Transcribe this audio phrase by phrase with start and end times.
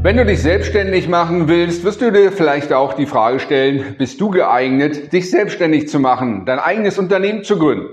[0.00, 4.20] Wenn du dich selbstständig machen willst, wirst du dir vielleicht auch die Frage stellen, bist
[4.20, 7.88] du geeignet, dich selbstständig zu machen, dein eigenes Unternehmen zu gründen?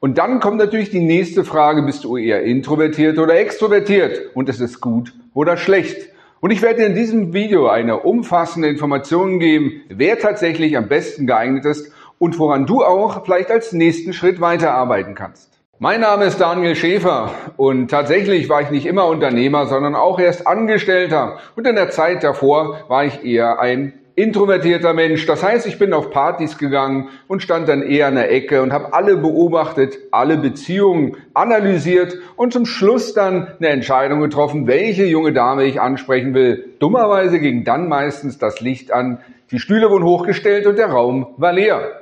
[0.00, 4.34] Und dann kommt natürlich die nächste Frage, bist du eher introvertiert oder extrovertiert?
[4.34, 6.08] Und ist es gut oder schlecht?
[6.40, 11.28] Und ich werde dir in diesem Video eine umfassende Information geben, wer tatsächlich am besten
[11.28, 15.51] geeignet ist und woran du auch vielleicht als nächsten Schritt weiterarbeiten kannst.
[15.82, 20.46] Mein Name ist Daniel Schäfer und tatsächlich war ich nicht immer Unternehmer, sondern auch erst
[20.46, 21.38] Angestellter.
[21.56, 25.26] Und in der Zeit davor war ich eher ein introvertierter Mensch.
[25.26, 28.72] Das heißt, ich bin auf Partys gegangen und stand dann eher in der Ecke und
[28.72, 35.32] habe alle beobachtet, alle Beziehungen analysiert und zum Schluss dann eine Entscheidung getroffen, welche junge
[35.32, 36.76] Dame ich ansprechen will.
[36.78, 39.18] Dummerweise ging dann meistens das Licht an,
[39.50, 42.01] die Stühle wurden hochgestellt und der Raum war leer.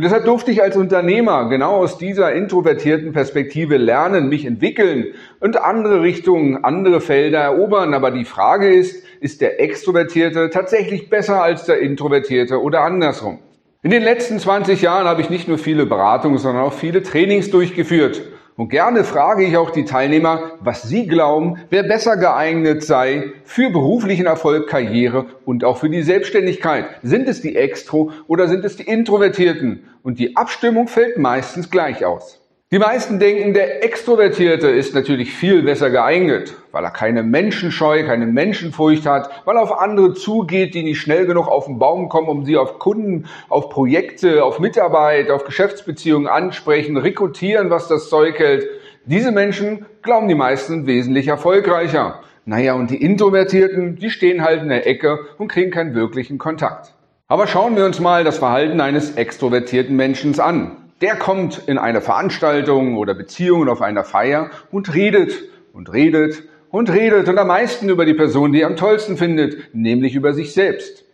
[0.00, 5.08] Und deshalb durfte ich als Unternehmer genau aus dieser introvertierten Perspektive lernen, mich entwickeln
[5.40, 7.92] und andere Richtungen, andere Felder erobern.
[7.92, 13.40] Aber die Frage ist, ist der Extrovertierte tatsächlich besser als der Introvertierte oder andersrum?
[13.82, 17.50] In den letzten 20 Jahren habe ich nicht nur viele Beratungen, sondern auch viele Trainings
[17.50, 18.22] durchgeführt.
[18.60, 23.70] Und gerne frage ich auch die Teilnehmer, was sie glauben, wer besser geeignet sei für
[23.70, 26.84] beruflichen Erfolg, Karriere und auch für die Selbstständigkeit.
[27.02, 29.88] Sind es die Extro oder sind es die Introvertierten?
[30.02, 32.39] Und die Abstimmung fällt meistens gleich aus.
[32.72, 38.26] Die meisten denken, der Extrovertierte ist natürlich viel besser geeignet, weil er keine Menschenscheu, keine
[38.26, 42.28] Menschenfurcht hat, weil er auf andere zugeht, die nicht schnell genug auf den Baum kommen,
[42.28, 48.38] um sie auf Kunden, auf Projekte, auf Mitarbeit, auf Geschäftsbeziehungen ansprechen, rekrutieren, was das Zeug
[48.38, 48.68] hält.
[49.04, 52.20] Diese Menschen glauben die meisten wesentlich erfolgreicher.
[52.44, 56.94] Naja, und die Introvertierten, die stehen halt in der Ecke und kriegen keinen wirklichen Kontakt.
[57.26, 62.00] Aber schauen wir uns mal das Verhalten eines extrovertierten Menschen an der kommt in eine
[62.00, 65.32] Veranstaltung oder Beziehung auf einer Feier und redet
[65.72, 69.74] und redet und redet und am meisten über die Person, die er am tollsten findet,
[69.74, 71.04] nämlich über sich selbst.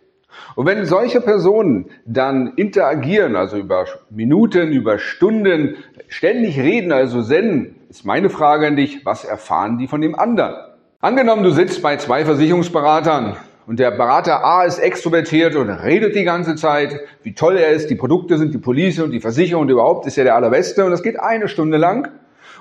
[0.55, 5.75] Und wenn solche Personen dann interagieren, also über Minuten, über Stunden,
[6.07, 10.55] ständig reden, also senden, ist meine Frage an dich, was erfahren die von dem anderen?
[10.99, 16.23] Angenommen, du sitzt bei zwei Versicherungsberatern und der Berater A ist extrovertiert und redet die
[16.23, 19.69] ganze Zeit, wie toll er ist, die Produkte sind die Police und die Versicherung und
[19.69, 22.09] überhaupt ist er der Allerbeste und das geht eine Stunde lang.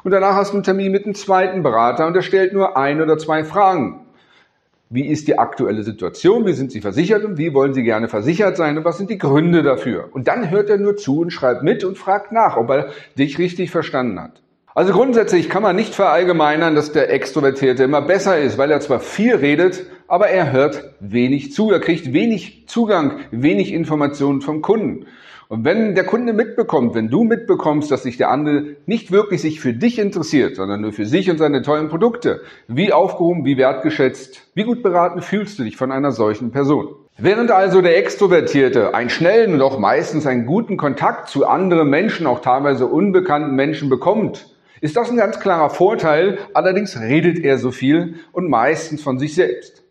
[0.02, 3.00] Und danach hast du einen Termin mit einem zweiten Berater und der stellt nur ein
[3.00, 4.00] oder zwei Fragen.
[4.90, 6.44] Wie ist die aktuelle Situation?
[6.44, 9.18] Wie sind Sie versichert und wie wollen Sie gerne versichert sein und was sind die
[9.18, 10.08] Gründe dafür?
[10.12, 13.38] Und dann hört er nur zu und schreibt mit und fragt nach, ob er dich
[13.38, 14.42] richtig verstanden hat.
[14.74, 19.00] Also grundsätzlich kann man nicht verallgemeinern, dass der Extrovertierte immer besser ist, weil er zwar
[19.00, 25.06] viel redet, aber er hört wenig zu, er kriegt wenig Zugang, wenig Informationen vom Kunden.
[25.48, 29.60] Und wenn der Kunde mitbekommt, wenn du mitbekommst, dass sich der andere nicht wirklich sich
[29.60, 34.42] für dich interessiert, sondern nur für sich und seine tollen Produkte, wie aufgehoben, wie wertgeschätzt,
[34.54, 36.88] wie gut beraten fühlst du dich von einer solchen Person?
[37.16, 42.26] Während also der Extrovertierte einen schnellen und auch meistens einen guten Kontakt zu anderen Menschen,
[42.26, 47.70] auch teilweise unbekannten Menschen bekommt, ist das ein ganz klarer Vorteil, allerdings redet er so
[47.70, 49.85] viel und meistens von sich selbst.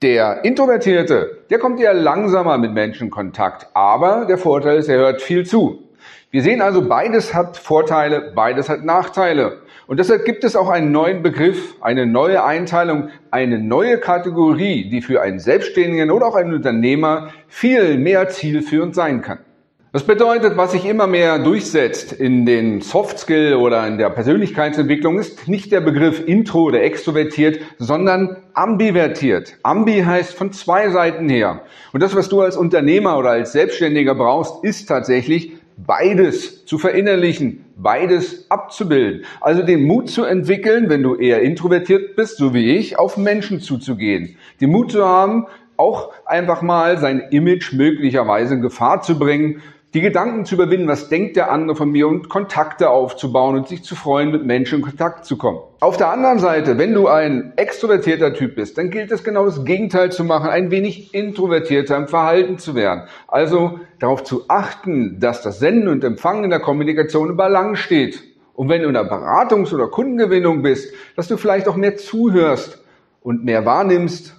[0.00, 5.20] Der Introvertierte, der kommt eher langsamer mit Menschen Kontakt, aber der Vorteil ist, er hört
[5.20, 5.88] viel zu.
[6.30, 9.62] Wir sehen also, beides hat Vorteile, beides hat Nachteile.
[9.88, 15.02] Und deshalb gibt es auch einen neuen Begriff, eine neue Einteilung, eine neue Kategorie, die
[15.02, 19.40] für einen Selbstständigen oder auch einen Unternehmer viel mehr zielführend sein kann.
[19.90, 25.18] Das bedeutet, was sich immer mehr durchsetzt in den Soft Skill oder in der Persönlichkeitsentwicklung,
[25.18, 29.56] ist nicht der Begriff Intro oder extrovertiert, sondern ambivertiert.
[29.62, 31.62] Ambi heißt von zwei Seiten her.
[31.94, 37.64] Und das, was du als Unternehmer oder als Selbstständiger brauchst, ist tatsächlich beides zu verinnerlichen,
[37.74, 39.24] beides abzubilden.
[39.40, 43.60] Also den Mut zu entwickeln, wenn du eher introvertiert bist, so wie ich, auf Menschen
[43.60, 44.36] zuzugehen.
[44.60, 45.46] Den Mut zu haben,
[45.78, 49.62] auch einfach mal sein Image möglicherweise in Gefahr zu bringen,
[49.94, 53.82] die Gedanken zu überwinden, was denkt der andere von mir und Kontakte aufzubauen und sich
[53.82, 55.60] zu freuen, mit Menschen in Kontakt zu kommen.
[55.80, 59.64] Auf der anderen Seite, wenn du ein extrovertierter Typ bist, dann gilt es genau das
[59.64, 63.04] Gegenteil zu machen, ein wenig introvertierter im Verhalten zu werden.
[63.28, 68.22] Also darauf zu achten, dass das Senden und Empfangen in der Kommunikation im Balance steht.
[68.54, 72.84] Und wenn du in der Beratungs- oder Kundengewinnung bist, dass du vielleicht auch mehr zuhörst
[73.22, 74.37] und mehr wahrnimmst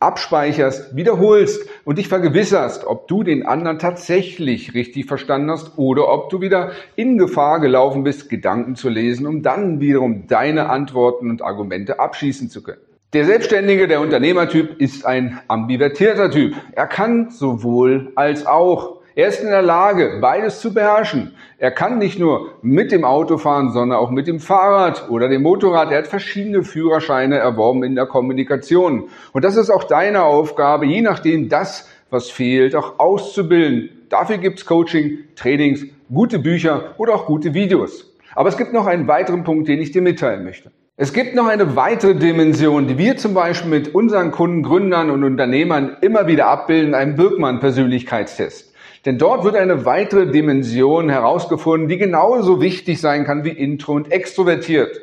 [0.00, 6.30] abspeicherst, wiederholst und dich vergewisserst, ob du den anderen tatsächlich richtig verstanden hast oder ob
[6.30, 11.42] du wieder in Gefahr gelaufen bist, Gedanken zu lesen, um dann wiederum deine Antworten und
[11.42, 12.80] Argumente abschießen zu können.
[13.14, 16.54] Der Selbstständige, der Unternehmertyp ist ein ambivertierter Typ.
[16.72, 18.97] Er kann sowohl als auch.
[19.18, 21.34] Er ist in der Lage, beides zu beherrschen.
[21.58, 25.42] Er kann nicht nur mit dem Auto fahren, sondern auch mit dem Fahrrad oder dem
[25.42, 25.90] Motorrad.
[25.90, 29.08] Er hat verschiedene Führerscheine erworben in der Kommunikation.
[29.32, 33.90] Und das ist auch deine Aufgabe, je nachdem das, was fehlt, auch auszubilden.
[34.08, 35.84] Dafür gibt's Coaching, Trainings,
[36.14, 38.14] gute Bücher oder auch gute Videos.
[38.36, 40.70] Aber es gibt noch einen weiteren Punkt, den ich dir mitteilen möchte.
[40.96, 45.24] Es gibt noch eine weitere Dimension, die wir zum Beispiel mit unseren Kunden, Gründern und
[45.24, 48.68] Unternehmern immer wieder abbilden, einen Birkmann-Persönlichkeitstest.
[49.04, 54.10] Denn dort wird eine weitere Dimension herausgefunden, die genauso wichtig sein kann wie intro und
[54.10, 55.00] extrovertiert.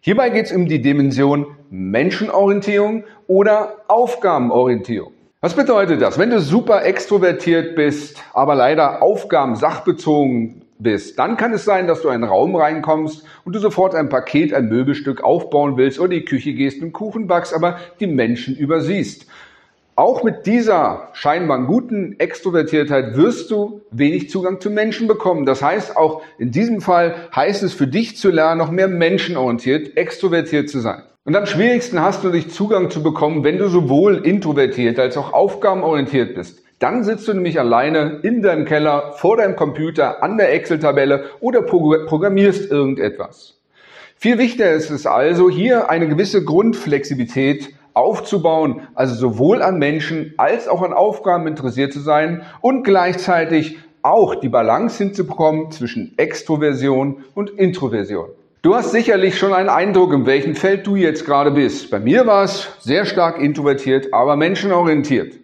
[0.00, 5.12] Hierbei geht es um die Dimension Menschenorientierung oder Aufgabenorientierung.
[5.42, 6.18] Was bedeutet das?
[6.18, 12.02] Wenn du super extrovertiert bist, aber leider Aufgaben sachbezogen bist, dann kann es sein, dass
[12.02, 16.10] du in einen Raum reinkommst und du sofort ein Paket, ein Möbelstück aufbauen willst oder
[16.10, 19.26] die Küche gehst und Kuchen backst, aber die Menschen übersiehst.
[20.00, 25.44] Auch mit dieser scheinbar guten Extrovertiertheit wirst du wenig Zugang zu Menschen bekommen.
[25.44, 29.98] Das heißt, auch in diesem Fall heißt es für dich zu lernen, noch mehr menschenorientiert,
[29.98, 31.02] extrovertiert zu sein.
[31.26, 35.34] Und am schwierigsten hast du dich Zugang zu bekommen, wenn du sowohl introvertiert als auch
[35.34, 36.62] aufgabenorientiert bist.
[36.78, 41.60] Dann sitzt du nämlich alleine in deinem Keller vor deinem Computer an der Excel-Tabelle oder
[41.60, 43.58] programmierst irgendetwas.
[44.16, 50.68] Viel wichtiger ist es also, hier eine gewisse Grundflexibilität aufzubauen, also sowohl an Menschen als
[50.68, 57.50] auch an Aufgaben interessiert zu sein und gleichzeitig auch die Balance hinzubekommen zwischen Extroversion und
[57.50, 58.28] Introversion.
[58.62, 61.90] Du hast sicherlich schon einen Eindruck, in welchem Feld du jetzt gerade bist.
[61.90, 65.40] Bei mir war es sehr stark introvertiert, aber menschenorientiert.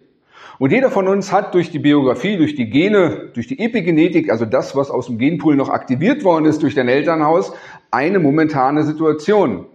[0.59, 4.45] Und jeder von uns hat durch die Biografie, durch die Gene, durch die Epigenetik, also
[4.45, 7.53] das, was aus dem Genpool noch aktiviert worden ist durch dein Elternhaus,
[7.91, 9.65] eine momentane Situation.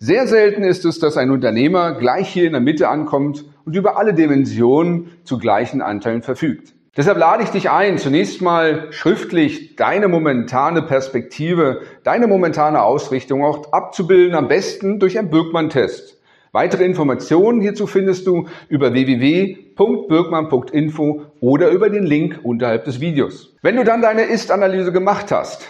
[0.00, 3.98] Sehr selten ist es, dass ein Unternehmer gleich hier in der Mitte ankommt und über
[3.98, 6.72] alle Dimensionen zu gleichen Anteilen verfügt.
[6.96, 13.72] Deshalb lade ich dich ein, zunächst mal schriftlich deine momentane Perspektive, deine momentane Ausrichtung auch
[13.72, 16.22] abzubilden, am besten durch einen Birkmann-Test.
[16.52, 23.56] Weitere Informationen hierzu findest du über www.birkmann.info oder über den Link unterhalb des Videos.
[23.62, 25.66] Wenn du dann deine Ist-Analyse gemacht hast,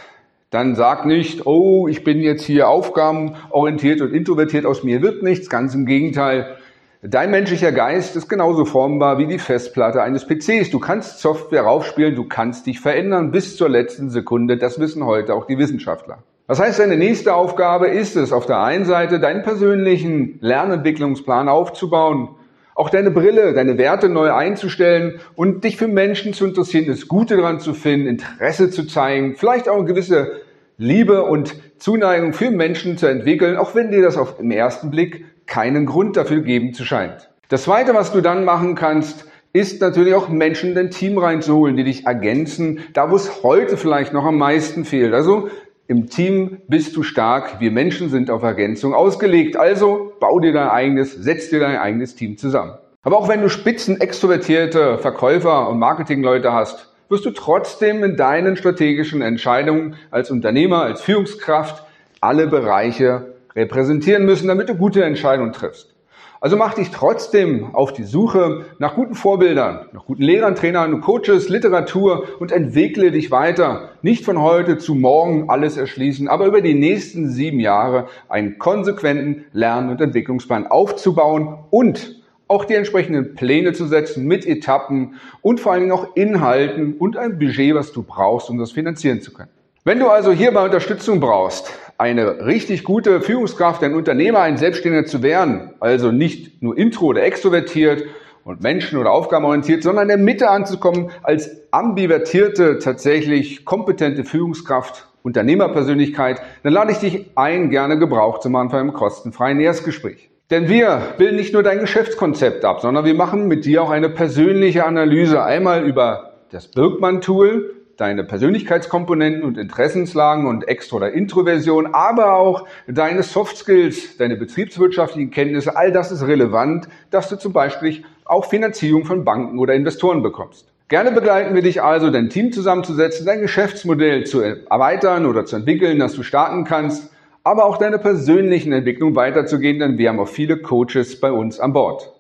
[0.50, 5.50] dann sag nicht, oh, ich bin jetzt hier aufgabenorientiert und introvertiert, aus mir wird nichts.
[5.50, 6.56] Ganz im Gegenteil.
[7.02, 10.70] Dein menschlicher Geist ist genauso formbar wie die Festplatte eines PCs.
[10.70, 14.56] Du kannst Software raufspielen, du kannst dich verändern bis zur letzten Sekunde.
[14.56, 16.18] Das wissen heute auch die Wissenschaftler.
[16.48, 22.30] Das heißt, deine nächste Aufgabe ist es, auf der einen Seite deinen persönlichen Lernentwicklungsplan aufzubauen,
[22.78, 27.36] auch deine Brille, deine Werte neu einzustellen und dich für Menschen zu interessieren, das Gute
[27.36, 30.42] daran zu finden, Interesse zu zeigen, vielleicht auch eine gewisse
[30.76, 35.24] Liebe und Zuneigung für Menschen zu entwickeln, auch wenn dir das auf den ersten Blick
[35.46, 37.30] keinen Grund dafür geben zu scheint.
[37.48, 41.76] Das zweite, was du dann machen kannst, ist natürlich auch Menschen in dein Team reinzuholen,
[41.76, 45.14] die dich ergänzen, da wo es heute vielleicht noch am meisten fehlt.
[45.14, 45.48] Also
[45.88, 47.60] im Team bist du stark.
[47.60, 49.56] Wir Menschen sind auf Ergänzung ausgelegt.
[49.56, 52.74] Also bau dir dein eigenes, setz dir dein eigenes Team zusammen.
[53.02, 58.58] Aber auch wenn du spitzen extrovertierte Verkäufer und Marketingleute hast, wirst du trotzdem in deinen
[58.58, 61.82] strategischen Entscheidungen als Unternehmer, als Führungskraft
[62.20, 65.94] alle Bereiche repräsentieren müssen, damit du gute Entscheidungen triffst.
[66.40, 71.00] Also mach dich trotzdem auf die Suche nach guten Vorbildern, nach guten Lehrern, Trainern und
[71.00, 73.90] Coaches, Literatur und entwickle dich weiter.
[74.02, 79.46] Nicht von heute zu morgen alles erschließen, aber über die nächsten sieben Jahre einen konsequenten
[79.52, 85.72] Lern- und Entwicklungsplan aufzubauen und auch die entsprechenden Pläne zu setzen mit Etappen und vor
[85.72, 89.50] allen Dingen auch Inhalten und ein Budget, was du brauchst, um das finanzieren zu können.
[89.88, 95.22] Wenn du also hierbei Unterstützung brauchst, eine richtig gute Führungskraft, ein Unternehmer, ein Selbstständiger zu
[95.22, 98.04] werden, also nicht nur intro oder extrovertiert
[98.44, 106.42] und menschen- oder aufgabenorientiert, sondern in der Mitte anzukommen als ambivertierte, tatsächlich kompetente Führungskraft, Unternehmerpersönlichkeit,
[106.64, 110.28] dann lade ich dich ein, gerne Gebrauch zu machen von einem kostenfreien Erstgespräch.
[110.50, 114.10] Denn wir bilden nicht nur dein Geschäftskonzept ab, sondern wir machen mit dir auch eine
[114.10, 115.42] persönliche Analyse.
[115.42, 123.24] Einmal über das Birkmann-Tool, deine Persönlichkeitskomponenten und Interessenslagen und Extro- oder Introversion, aber auch deine
[123.24, 129.04] Soft Skills, deine betriebswirtschaftlichen Kenntnisse, all das ist relevant, dass du zum Beispiel auch Finanzierung
[129.04, 130.68] von Banken oder Investoren bekommst.
[130.86, 135.98] Gerne begleiten wir dich also, dein Team zusammenzusetzen, dein Geschäftsmodell zu erweitern oder zu entwickeln,
[135.98, 137.10] dass du starten kannst,
[137.42, 141.72] aber auch deine persönlichen Entwicklung weiterzugehen, denn wir haben auch viele Coaches bei uns an
[141.72, 142.17] Bord.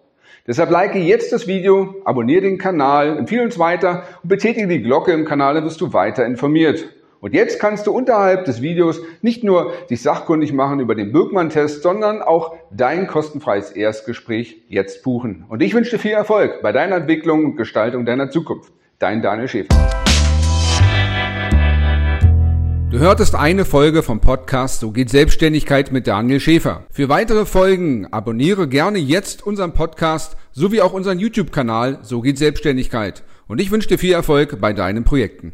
[0.48, 5.12] Deshalb like jetzt das Video, abonniere den Kanal, empfehle uns weiter und betätige die Glocke
[5.12, 6.88] im Kanal, dann wirst du weiter informiert.
[7.20, 11.82] Und jetzt kannst du unterhalb des Videos nicht nur dich sachkundig machen über den Birkmann-Test,
[11.82, 15.44] sondern auch dein kostenfreies Erstgespräch jetzt buchen.
[15.50, 18.72] Und ich wünsche dir viel Erfolg bei deiner Entwicklung und Gestaltung deiner Zukunft.
[18.98, 19.76] Dein Daniel Schäfer.
[22.90, 26.84] Du hörtest eine Folge vom Podcast So geht Selbstständigkeit mit Daniel Schäfer.
[26.90, 33.22] Für weitere Folgen abonniere gerne jetzt unseren Podcast sowie auch unseren YouTube-Kanal So geht Selbstständigkeit.
[33.46, 35.52] Und ich wünsche dir viel Erfolg bei deinen Projekten.